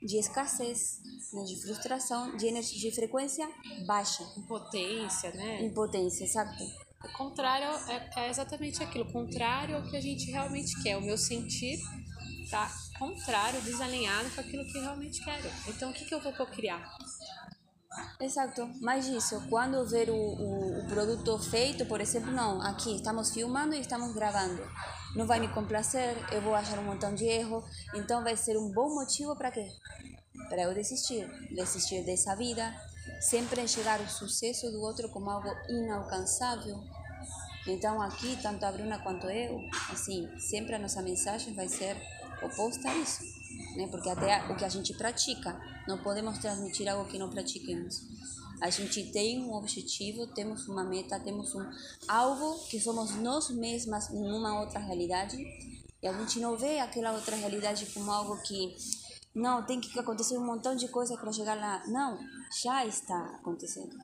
[0.00, 1.00] de escassez,
[1.34, 1.44] né?
[1.44, 3.48] de frustração, de energia, de frequência
[3.86, 4.22] baixa.
[4.36, 5.62] Impotência, né?
[5.62, 6.64] Impotência, exato.
[7.04, 10.96] O contrário é, é exatamente aquilo, o contrário ao que a gente realmente quer.
[10.96, 11.78] O meu sentir
[12.50, 15.50] tá contrário, desalinhado com aquilo que realmente quero.
[15.68, 16.96] Então, o que, que eu vou criar?
[18.20, 23.32] Exato, mas isso, quando ver o, o, o, produto feito, por exemplo, não, aqui estamos
[23.32, 24.62] filmando e estamos gravando,
[25.14, 27.62] não vai me complacer, eu vou achar um montão de erro,
[27.94, 29.68] então vai ser um bom motivo para quê?
[30.48, 32.74] Para eu desistir, desistir dessa vida,
[33.20, 36.82] sempre enxergar o sucesso do outro como algo inalcançável.
[37.66, 39.58] Então aqui, tanto a Bruna quanto eu,
[39.90, 41.96] assim, sempre a nossa mensagem vai ser
[42.42, 43.22] oposta a isso,
[43.76, 43.88] né?
[43.90, 48.02] Porque até o que a gente pratica, não podemos transmitir algo que não pratiquemos.
[48.60, 51.66] A gente tem um objetivo, temos uma meta, temos um
[52.06, 55.36] algo que somos nós mesmas em uma outra realidade
[56.02, 58.76] e a gente não vê aquela outra realidade como algo que
[59.34, 61.86] não tem que acontecer um montão de coisas para chegar lá.
[61.86, 62.18] Não,
[62.62, 63.96] já está acontecendo.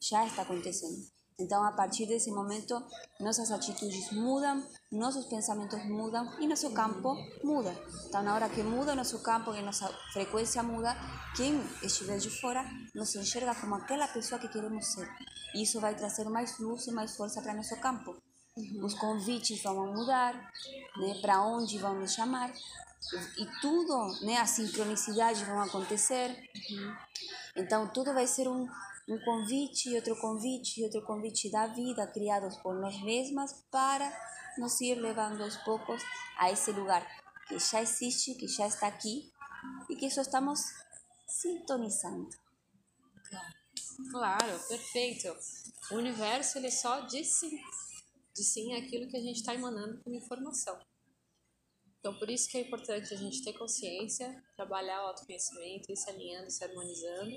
[0.00, 1.14] Já está acontecendo.
[1.38, 2.80] Então, a partir desse momento,
[3.18, 7.74] nossas atitudes mudam, nossos pensamentos mudam e nosso campo muda.
[8.06, 10.96] Então, na hora que muda nosso campo e nossa frequência muda,
[11.36, 15.08] quem estiver de fora nos enxerga como aquela pessoa que queremos ser.
[15.56, 18.16] E isso vai trazer mais luz e mais força para nosso campo.
[18.56, 18.84] Uhum.
[18.84, 21.18] Os convites vão mudar, né?
[21.20, 22.52] para onde vão nos chamar.
[23.38, 24.38] E tudo, né?
[24.38, 26.36] as sincronicidades vão acontecer.
[27.56, 28.66] Então, tudo vai ser um
[29.08, 34.10] um convite e outro convite e outro convite da vida criados por nós mesmas para
[34.56, 36.02] nos ir levando aos poucos
[36.38, 37.06] a esse lugar
[37.46, 39.30] que já existe, que já está aqui
[39.90, 40.60] e que só estamos
[41.26, 42.30] sintonizando.
[44.10, 45.28] Claro, perfeito.
[45.90, 47.60] O universo ele só diz sim,
[48.34, 50.78] diz sim aquilo que a gente está emanando como informação.
[52.04, 56.10] Então, por isso que é importante a gente ter consciência, trabalhar o autoconhecimento, ir se
[56.10, 57.34] alinhando, se harmonizando,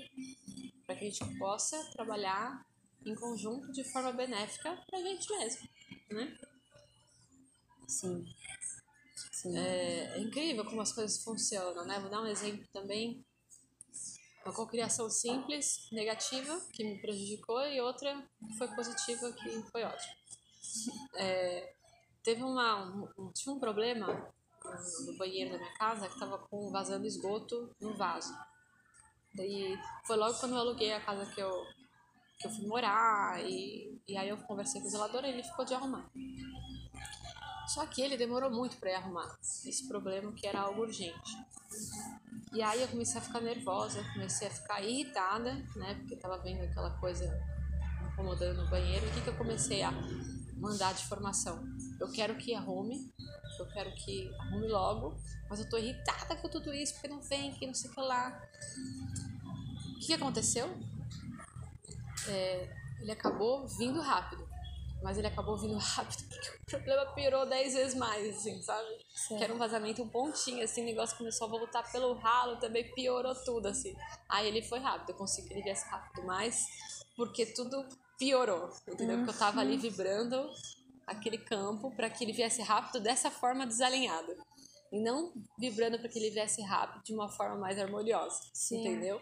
[0.84, 2.66] para que a gente possa trabalhar
[3.06, 5.66] em conjunto de forma benéfica para a gente mesmo,
[6.10, 6.38] né?
[7.88, 8.26] Sim.
[9.32, 9.56] Sim.
[9.56, 11.98] É, é, incrível como as coisas funcionam, né?
[12.00, 13.24] Vou dar um exemplo também.
[14.44, 18.22] Uma cocriação simples, negativa, que me prejudicou, e outra
[18.58, 20.14] foi positiva, que foi ótima.
[21.14, 21.74] É,
[22.22, 24.36] teve uma, um, tinha um problema
[25.06, 28.32] no banheiro da minha casa que estava com vazando esgoto no vaso.
[29.34, 31.50] Daí foi logo quando eu aluguei a casa que eu,
[32.38, 33.40] que eu fui morar.
[33.44, 36.10] E, e aí eu conversei com o zelador e ele ficou de arrumar.
[37.68, 41.36] Só que ele demorou muito para ir arrumar esse problema que era algo urgente.
[42.52, 45.94] E aí eu comecei a ficar nervosa, comecei a ficar irritada, né?
[45.96, 47.24] Porque tava vendo aquela coisa
[48.10, 49.06] incomodando no banheiro.
[49.06, 49.92] O que, que eu comecei a
[50.56, 51.62] mandar de formação?
[52.00, 53.12] Eu quero que arrume,
[53.58, 55.16] eu quero que arrume logo,
[55.48, 58.00] mas eu tô irritada com tudo isso porque não vem, que não sei o que
[58.00, 58.42] lá.
[59.96, 60.68] O que aconteceu?
[62.28, 62.68] É,
[63.00, 64.48] ele acabou vindo rápido.
[65.02, 68.88] Mas ele acabou vindo rápido porque o problema piorou 10 vezes mais, assim, sabe?
[69.14, 69.38] Certo.
[69.38, 72.84] Que era um vazamento, um pontinho, assim, o negócio começou a voltar pelo ralo, também
[72.94, 73.96] piorou tudo, assim.
[74.28, 76.66] Aí ele foi rápido, eu consegui que ele viesse rápido mais,
[77.16, 77.86] porque tudo
[78.18, 79.18] piorou, entendeu?
[79.18, 79.80] Porque eu tava ali uhum.
[79.80, 80.50] vibrando
[81.08, 84.36] aquele campo para que ele viesse rápido dessa forma desalinhada
[84.92, 88.80] e não vibrando para que ele viesse rápido de uma forma mais harmoniosa, Sim.
[88.80, 89.20] entendeu?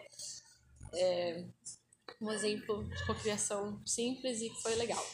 [0.94, 1.44] É,
[2.20, 5.04] um exemplo de cocriação simples e que foi legal.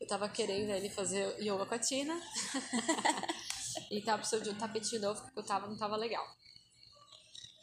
[0.00, 2.20] Eu tava querendo ele fazer yoga com a Tina
[3.90, 6.26] e tava precisando de um tapetinho novo porque eu tava, não tava legal.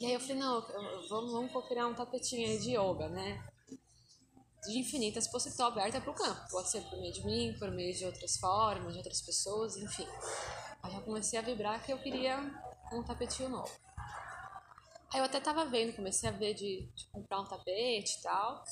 [0.00, 0.60] E aí eu falei, não,
[1.08, 3.44] vamos, vamos cocriar um tapetinho aí de yoga, né?
[4.64, 6.50] De infinitas possibilidades aberta para o campo.
[6.50, 10.06] Pode ser por meio de mim, por meio de outras formas, de outras pessoas, enfim.
[10.82, 12.38] Aí já comecei a vibrar que eu queria
[12.92, 13.70] um tapetinho novo.
[15.12, 18.62] Aí eu até tava vendo, comecei a ver de, de comprar um tapete e tal.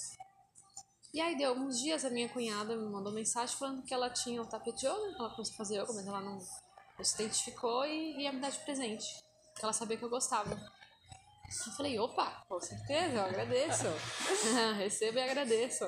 [1.14, 4.42] E aí deu alguns dias a minha cunhada me mandou mensagem falando que ela tinha
[4.42, 6.38] um tapete yoga, ela começou a fazer yoga, mas ela não,
[6.98, 9.06] não se identificou e ia me dar de presente.
[9.54, 10.54] Que ela sabia que eu gostava.
[11.66, 13.84] Eu falei, opa, com certeza, eu agradeço.
[14.78, 15.84] Recebo e agradeço.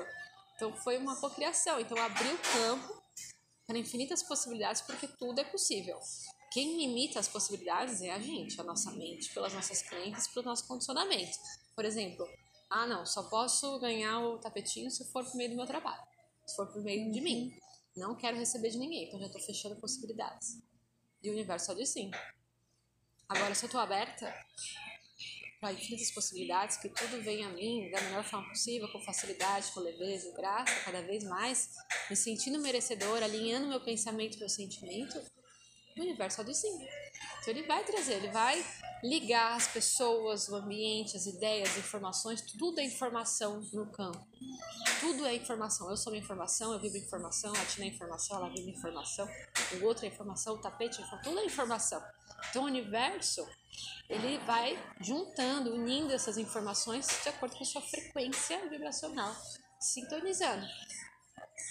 [0.55, 1.79] Então foi uma cocriação.
[1.79, 3.03] Então abriu o campo
[3.65, 5.99] para infinitas possibilidades, porque tudo é possível.
[6.51, 10.67] Quem limita as possibilidades é a gente, a nossa mente, pelas nossas crenças, pelo nosso
[10.67, 11.37] condicionamento.
[11.75, 12.27] Por exemplo,
[12.69, 16.01] ah, não, só posso ganhar o tapetinho se for por meio do meu trabalho,
[16.45, 17.51] se for por meio de mim.
[17.95, 20.61] Não quero receber de ninguém, então já estou fechando possibilidades.
[21.21, 22.09] E o universo só diz sim.
[23.27, 24.33] Agora, se eu estou aberta
[25.59, 29.81] para infinitas possibilidades, que tudo venha a mim da melhor forma possível, com facilidade, com
[29.81, 31.69] leveza graça, cada vez mais,
[32.09, 35.21] me sentindo merecedora, alinhando meu pensamento e meu sentimento,
[35.99, 36.87] o universo diz sim.
[37.41, 38.65] Então ele vai trazer, ele vai
[39.03, 44.25] ligar as pessoas, o ambiente, as ideias, as informações, tudo é informação no campo.
[44.99, 45.89] Tudo é informação.
[45.89, 49.27] Eu sou uma informação, eu vivo informação, a Tina é informação, ela vive informação,
[49.79, 52.03] o outro é informação, o tapete é informação, tudo é informação.
[52.49, 53.47] Então o universo,
[54.09, 59.33] ele vai juntando, unindo essas informações de acordo com a sua frequência vibracional,
[59.79, 60.65] sintonizando.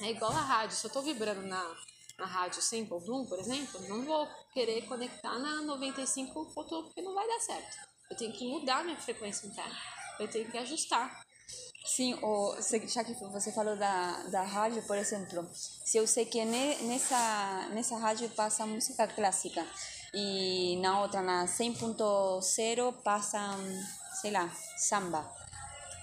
[0.01, 1.77] É igual a rádio, se eu estou vibrando na,
[2.18, 7.14] na rádio Simple Bloom, por exemplo, não vou querer conectar na 95 Futur porque não
[7.14, 7.76] vai dar certo.
[8.11, 9.76] Eu tenho que mudar minha frequência interna,
[10.18, 11.22] eu tenho que ajustar.
[11.85, 16.44] Sim, ou já que você falou da, da rádio, por exemplo, se eu sei que
[16.44, 19.64] nessa, nessa rádio passa música clássica
[20.12, 23.38] e na outra, na 100.0, passa,
[24.20, 25.31] sei lá, samba.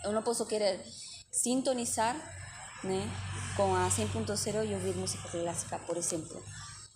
[0.04, 0.84] Eu não posso querer
[1.32, 2.15] sintonizar
[2.84, 3.10] né,
[3.56, 6.44] com a 100.0 e ouvir música clássica, por exemplo.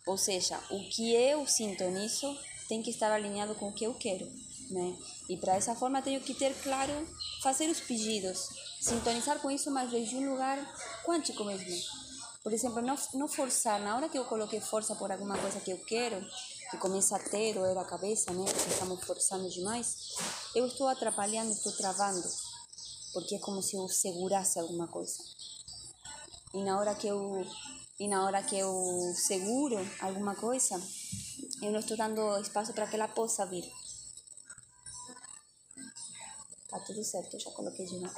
[0.05, 4.25] Ou seja, o que eu sintonizo tem que estar alinhado com o que eu quero.
[4.69, 4.95] Né?
[5.27, 6.93] E para essa forma tenho que ter claro,
[7.41, 10.57] fazer os pedidos, sintonizar com isso, mas desde um lugar
[11.03, 11.75] quântico mesmo.
[12.43, 15.71] Por exemplo, não, não forçar, na hora que eu coloquei força por alguma coisa que
[15.71, 16.23] eu quero,
[16.69, 18.45] que começa a ter ou a cabeça, né?
[18.45, 20.15] Porque estamos forçando demais,
[20.55, 22.27] eu estou atrapalhando, estou travando,
[23.13, 25.17] porque é como se eu segurasse alguma coisa.
[26.53, 27.45] E na hora que eu
[27.99, 28.71] e na hora que eu
[29.13, 30.81] seguro alguma coisa,
[31.61, 33.65] eu não estou dando espaço para que ela possa vir.
[36.69, 38.15] Tá tudo certo, eu já coloquei de novo.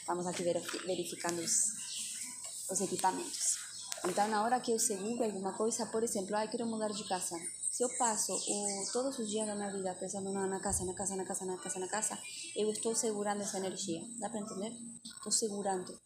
[0.00, 3.56] Estamos aqui verificando os, os equipamentos.
[4.04, 7.38] Então, na hora que eu seguro alguma coisa, por exemplo, ah, quero mudar de casa.
[7.70, 10.94] Se eu passo o, todos os dias da minha vida pensando na, na casa, na
[10.94, 12.18] casa, na casa, na casa, na casa,
[12.54, 14.02] eu estou segurando essa energia.
[14.18, 14.72] Dá para entender?
[15.04, 15.98] Estou segurando.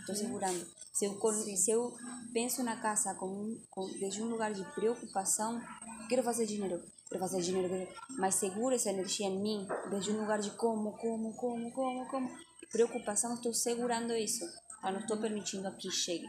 [0.00, 0.66] Estou segurando.
[0.92, 1.18] Se eu,
[1.56, 1.96] se eu
[2.32, 5.60] penso na casa com, com, desde um lugar de preocupação,
[6.08, 10.38] quero fazer dinheiro, quero fazer dinheiro, mas seguro essa energia em mim, desde um lugar
[10.38, 12.36] de como, como, como, como, como.
[12.70, 14.44] Preocupação, estou segurando isso.
[14.84, 16.26] Eu não estou permitindo que chegue.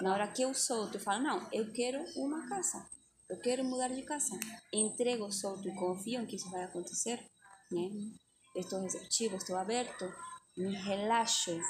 [0.00, 2.86] Na hora que eu solto, eu falo, não, eu quero uma casa.
[3.28, 4.38] Eu quero mudar de casa.
[4.72, 7.18] Entrego, solto e confio em que isso vai acontecer.
[7.70, 7.90] Né?
[8.56, 10.04] Estou receptivo, estou aberto,
[10.58, 11.60] relaxo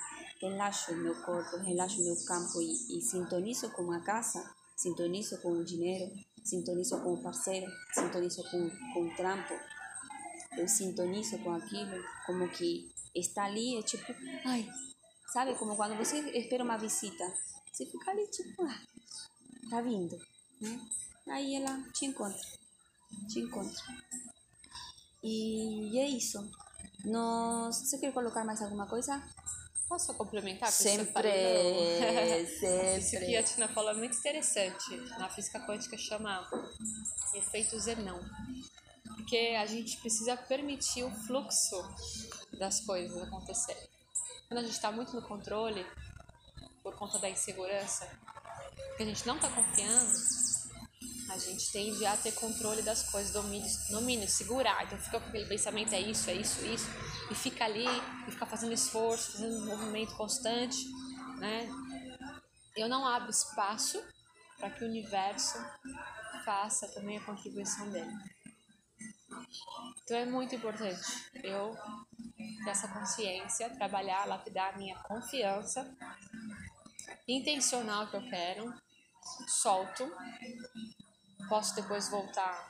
[0.40, 5.64] relaxo meu corpo, relaxo meu campo e, e sintonizo com a casa, sintonizo com o
[5.64, 6.12] dinheiro,
[6.44, 9.54] sintonizo com o parceiro, sintonizo com, com o trampo,
[10.56, 14.68] eu sintonizo com aquilo, como que está ali, é tipo, ai,
[15.32, 17.24] sabe, como quando você espera uma visita,
[17.72, 18.80] você fica ali tipo, ah,
[19.70, 20.18] tá vindo,
[20.60, 20.80] né?
[21.28, 22.40] Aí ela te encontra,
[23.28, 23.82] te encontra.
[25.22, 26.38] E, é isso.
[27.04, 29.22] Nós, você quer colocar mais alguma coisa?
[29.88, 30.70] Posso complementar?
[30.70, 31.30] Sempre,
[32.60, 32.98] sempre.
[32.98, 34.96] Isso que a Tina falou é muito interessante.
[35.18, 36.46] Na física quântica chama
[37.34, 38.20] efeito Zenão.
[39.16, 41.82] Porque a gente precisa permitir o fluxo
[42.58, 43.88] das coisas acontecerem.
[44.48, 45.86] Quando a gente está muito no controle,
[46.82, 48.08] por conta da insegurança,
[48.96, 50.12] que a gente não está confiando,
[51.30, 54.84] a gente tende a ter controle das coisas, domínio, domínio, segurar.
[54.84, 56.86] Então fica com aquele pensamento, é isso, é isso, isso,
[57.30, 57.86] e fica ali,
[58.26, 60.78] e fica fazendo esforço, fazendo movimento constante,
[61.38, 61.68] né?
[62.76, 64.02] Eu não abro espaço
[64.58, 65.58] para que o universo
[66.44, 68.12] faça também a contribuição dele.
[70.02, 71.76] Então é muito importante eu
[72.64, 75.94] ter essa consciência, trabalhar, lapidar a minha confiança
[77.26, 78.74] intencional que eu quero,
[79.46, 80.10] solto,
[81.48, 82.68] posso depois voltar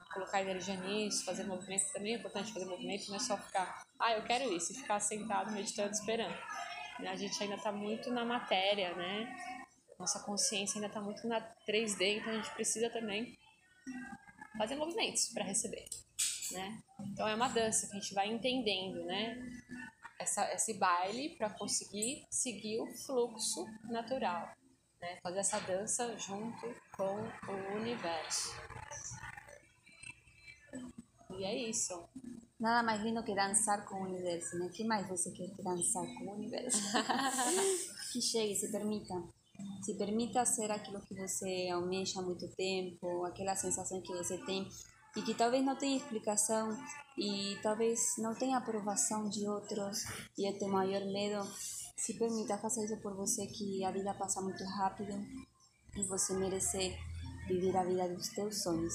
[0.00, 1.92] a colocar energia nisso, fazer movimento.
[1.92, 5.00] Também é importante fazer movimento, não é só ficar, ah, eu quero isso, e ficar
[5.00, 6.36] sentado, meditando, esperando.
[7.06, 9.36] A gente ainda está muito na matéria, né?
[9.98, 13.36] Nossa consciência ainda está muito na 3D, então a gente precisa também
[14.56, 15.84] fazer movimentos para receber,
[16.52, 16.82] né?
[17.12, 19.38] Então é uma dança que a gente vai entendendo, né?
[20.20, 24.57] Essa, esse baile para conseguir seguir o fluxo natural
[25.00, 25.18] né?
[25.22, 28.54] fazer essa dança junto com o universo.
[31.30, 32.08] E é isso.
[32.58, 34.68] Nada mais lindo que dançar com o universo, né?
[34.70, 36.78] Que mais você quer que dançar com o universo?
[38.12, 39.14] que chegue, se permita.
[39.82, 44.68] Se permita ser aquilo que você almeja há muito tempo, aquela sensação que você tem
[45.16, 46.76] e que talvez não tenha explicação
[47.16, 50.04] e talvez não tenha aprovação de outros
[50.36, 51.44] e o teu maior medo
[51.98, 55.12] Se permita, faça isso por você, que a vida passa muito rápido
[55.96, 56.96] e você merece
[57.48, 58.94] viver a vida dos teus sonhos,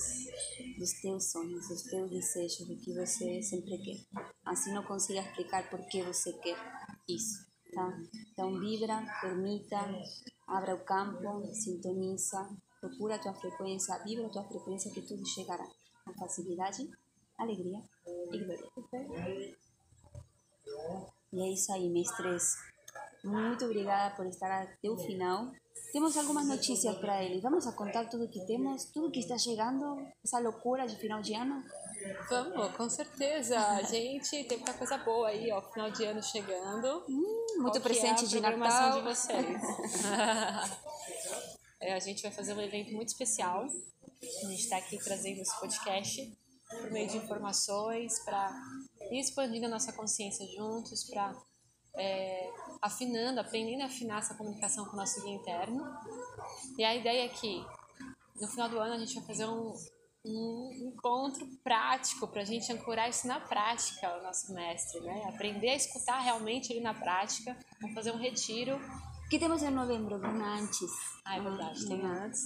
[0.80, 4.24] dos teus sonhos, dos teus desejos, do que você sempre quer.
[4.46, 6.58] Assim não consiga explicar por que você quer
[7.08, 7.94] isso, tá?
[8.32, 9.80] Então vibra, permita,
[10.48, 12.50] abra o campo, sintoniza,
[12.80, 15.68] procura a tua frequência, vibra a tua frequência que tudo chegará
[16.06, 16.90] com facilidade,
[17.38, 17.84] alegria
[18.32, 19.58] e glória.
[21.34, 22.73] E é isso aí, mestres.
[23.24, 25.52] Muito obrigada por estar até o final.
[25.94, 27.42] Temos algumas notícias para eles.
[27.42, 31.34] Vamos a contar tudo que temos, tudo que está chegando, essa loucura de final de
[31.34, 31.64] ano.
[32.30, 33.58] Vamos, com certeza.
[33.60, 37.06] A gente tem muita coisa boa aí, ó, final de ano chegando.
[37.08, 39.02] Hum, muito Qual presente é de Natal.
[39.02, 39.62] de vocês.
[41.86, 43.66] É, a gente vai fazer um evento muito especial.
[43.66, 46.34] A gente está aqui trazendo esse podcast
[46.70, 48.56] por meio de informações para
[49.12, 51.36] ir expandindo a nossa consciência juntos, para
[51.96, 52.50] é,
[52.82, 55.86] afinando, aprendendo a afinar essa comunicação com o nosso guia interno.
[56.78, 57.66] E a ideia é que
[58.40, 59.74] no final do ano a gente vai fazer um,
[60.26, 65.24] um encontro prático para a gente ancorar isso na prática, o nosso mestre, né?
[65.28, 67.58] Aprender a escutar realmente ele na prática.
[67.80, 68.78] Vamos fazer um retiro.
[69.26, 70.90] O que temos em novembro, Bruna, antes?
[71.26, 72.42] Ah, é verdade, tem antes.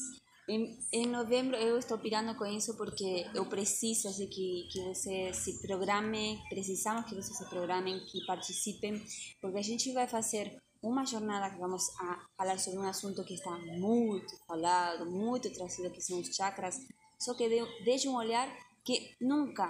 [0.49, 5.33] Em, em novembro eu estou pirando com isso porque eu preciso de que, que você
[5.33, 9.03] se programe, precisamos que você se programem, que participem,
[9.41, 13.33] porque a gente vai fazer uma jornada que vamos a falar sobre um assunto que
[13.33, 16.79] está muito falado, muito trazido, que são os chakras,
[17.19, 18.47] só que de, desde um olhar
[18.85, 19.69] que nunca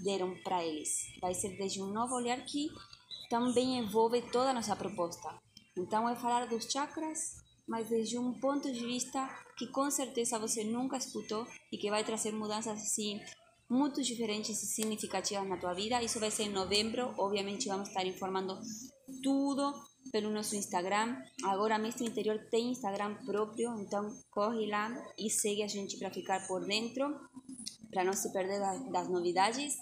[0.00, 0.90] deram para eles.
[1.20, 2.68] Vai ser desde um novo olhar que
[3.30, 5.32] também envolve toda a nossa proposta.
[5.76, 7.36] Então é falar dos chakras,
[7.66, 12.04] mas desde um ponto de vista que com certeza você nunca escutou e que vai
[12.04, 13.20] trazer mudanças assim
[13.68, 16.02] muito diferentes e significativas na tua vida.
[16.02, 17.14] Isso vai ser em novembro.
[17.18, 18.58] Obviamente vamos estar informando
[19.22, 19.72] tudo
[20.12, 21.16] pelo nosso Instagram.
[21.44, 26.46] Agora Mestre Interior tem Instagram próprio, então corre lá e segue a gente para ficar
[26.46, 27.12] por dentro,
[27.90, 28.60] para não se perder
[28.92, 29.76] das, novidades.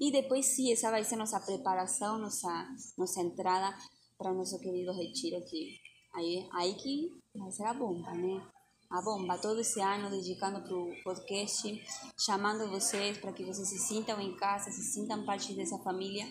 [0.00, 3.76] E depois sim, essa vai ser nossa preparação, nossa nossa entrada
[4.16, 5.87] para o nosso querido retiro que
[6.18, 8.42] aí aí que vai ser a bomba, né?
[8.90, 11.84] a bomba todo esse ano dedicando para o podcast,
[12.18, 16.26] chamando vocês para que vocês se sintam em casa, se sintam parte dessa família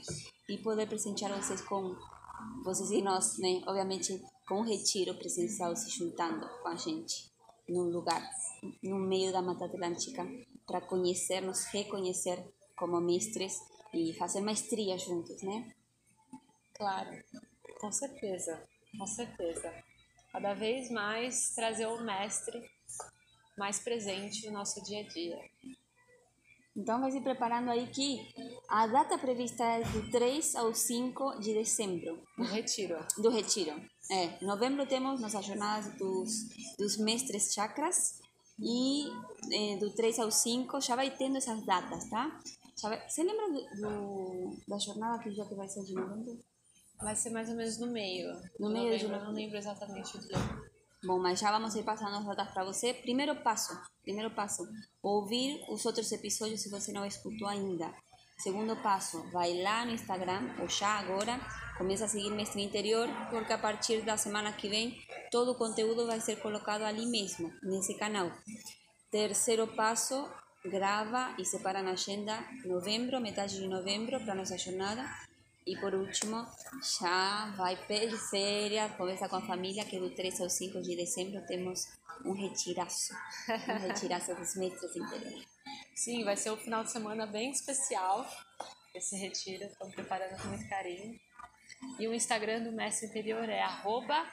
[0.49, 1.95] e poder presentear vocês com
[2.63, 3.61] vocês e nós, né?
[3.67, 7.31] Obviamente com um retiro presencial se juntando com a gente
[7.69, 8.27] num lugar,
[8.81, 10.25] no meio da Mata Atlântica,
[10.65, 12.43] para conhecer, nos reconhecer
[12.75, 13.59] como mestres
[13.93, 15.75] e fazer maestria juntos, né?
[16.73, 17.11] Claro,
[17.79, 18.63] com certeza,
[18.97, 19.73] com certeza.
[20.31, 22.61] Cada vez mais trazer o mestre
[23.57, 25.37] mais presente no nosso dia a dia.
[26.75, 28.19] Então vai se preparando aí que
[28.69, 32.99] a data prevista é do 3 ao 5 de dezembro No retiro.
[33.17, 33.71] do retiro.
[34.11, 36.29] É, em novembro temos nossas jornadas dos,
[36.77, 38.19] dos mestres chakras
[38.59, 39.07] e
[39.51, 42.39] é, do 3 ao 5 já vai tendo essas datas, tá?
[42.83, 46.39] Vai- você lembra do, do- da jornada que já que vai ser de novembro?
[46.99, 48.27] Vai ser mais ou menos no meio.
[48.59, 50.37] No meio de eu não lembro exatamente o dia.
[51.03, 52.93] Bom, mas já vamos ir passando as datas para você.
[52.93, 54.67] Primeiro passo, primeiro passo,
[55.01, 57.93] ouvir os outros episódios se você não escutou ainda.
[58.39, 61.39] Segundo passo, vai lá no Instagram, ou já agora,
[61.77, 64.99] começa a seguir Mestre Interior, porque a partir da semana que vem,
[65.31, 68.31] todo o conteúdo vai ser colocado ali mesmo, nesse canal.
[69.09, 70.29] Terceiro passo,
[70.65, 75.03] grava e separa na agenda novembro, metade de novembro, para nossa jornada.
[75.67, 76.47] E por último,
[76.97, 81.45] já vai pedir férias, conversa com a família, que do 3 ao 5 de dezembro
[81.45, 81.89] temos
[82.23, 83.13] um retiraço.
[83.67, 85.45] Um retiraço dos mestres interiores.
[85.93, 88.25] Sim, vai ser um final de semana bem especial.
[88.95, 91.19] Esse retiro, estamos preparando com muito carinho.
[91.99, 94.25] E o Instagram do Mestre Interior é arroba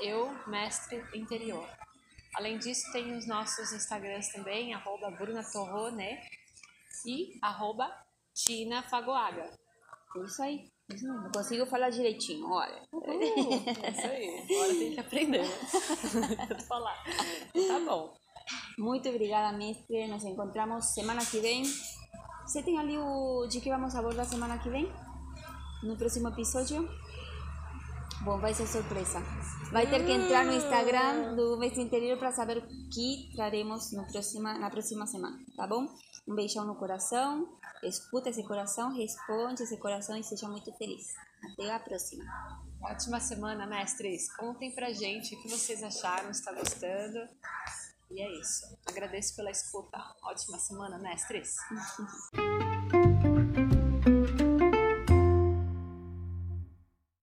[0.00, 1.68] eu, Mestre Interior.
[2.36, 6.16] Além disso, tem os nossos Instagrams também, arroba Bruna Torrone
[7.04, 7.92] e arroba
[8.32, 9.50] Tina Fagoaga.
[10.16, 10.75] É isso aí.
[10.88, 12.82] Eu consigo falar direitinho, olha.
[12.92, 15.44] Uh, é isso aí, agora tem que aprender,
[16.68, 17.02] falar.
[17.04, 18.14] Tá bom.
[18.78, 20.06] Muito obrigada, mestre.
[20.06, 21.64] Nos encontramos semana que vem.
[22.46, 24.88] Você tem ali o de que vamos abordar semana que vem?
[25.82, 26.88] No próximo episódio?
[28.22, 29.20] Bom, vai ser surpresa.
[29.72, 34.06] Vai ter que entrar no Instagram do Mestre Interior para saber o que traremos no
[34.06, 35.88] próxima, na próxima semana, tá bom?
[36.26, 37.58] Um beijão no coração.
[37.82, 41.14] Escuta esse coração, responde esse coração e seja muito feliz.
[41.52, 42.24] Até a próxima.
[42.82, 44.34] Ótima semana, mestres.
[44.36, 47.18] Contem pra gente o que vocês acharam, se tá gostando.
[48.10, 48.78] E é isso.
[48.86, 49.98] Agradeço pela escuta.
[50.22, 51.56] Ótima semana, mestres.